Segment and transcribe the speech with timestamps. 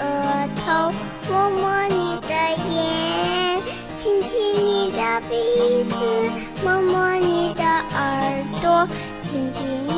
[0.00, 0.92] 额头
[1.28, 2.34] 摸摸你的
[2.70, 3.60] 眼
[3.98, 5.96] 亲亲你的鼻子
[6.64, 8.86] 摸摸你的耳朵
[9.22, 9.89] 亲亲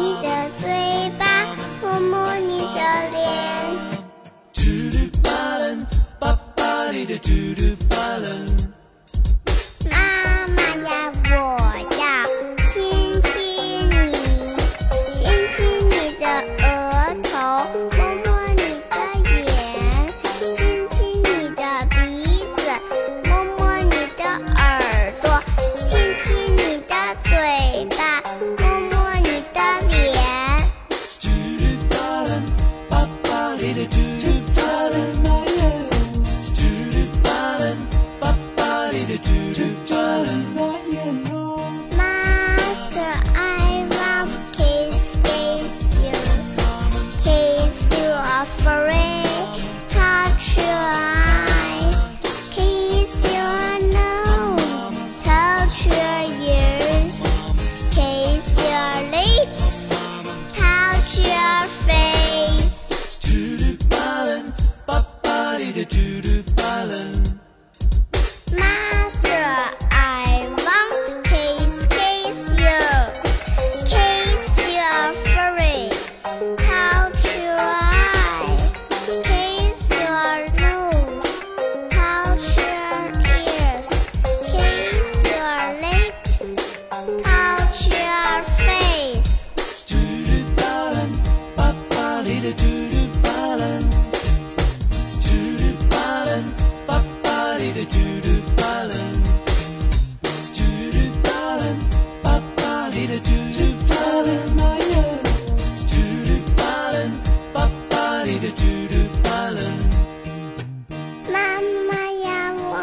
[111.33, 112.77] 妈妈呀，我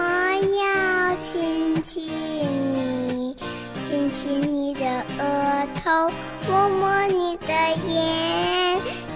[0.57, 2.01] 要亲亲
[2.73, 3.35] 你，
[3.87, 4.85] 亲亲你的
[5.19, 6.11] 额头，
[6.47, 7.53] 摸摸你的
[7.87, 8.48] 眼，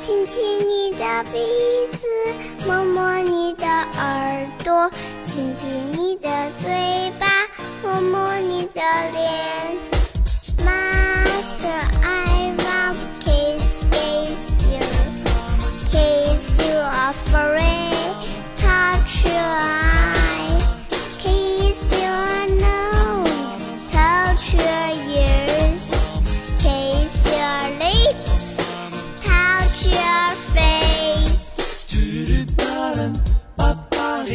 [0.06, 2.06] 亲亲你的鼻子，
[2.68, 4.92] 摸摸你的耳朵，
[5.26, 6.30] 亲亲你的
[6.62, 7.48] 嘴巴，
[7.82, 8.82] 摸摸你的
[9.14, 9.63] 脸。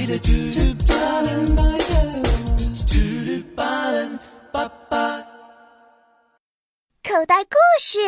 [0.08, 0.16] 口
[7.26, 7.98] 袋故事。